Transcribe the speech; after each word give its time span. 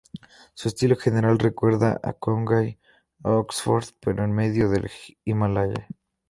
Su 0.55 0.67
estilo 0.67 0.95
general 0.95 1.37
recuerda 1.37 1.99
a 2.01 2.13
Conway 2.13 2.79
a 3.23 3.33
Oxford, 3.33 3.83
pero 3.99 4.23
en 4.23 4.31
medio 4.31 4.67
del 4.67 4.89
Himalaya. 5.25 5.87